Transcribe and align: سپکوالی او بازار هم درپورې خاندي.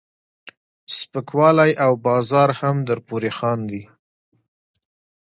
سپکوالی 0.95 1.71
او 1.85 1.91
بازار 2.07 2.49
هم 2.59 2.75
درپورې 2.87 3.31
خاندي. 3.37 3.83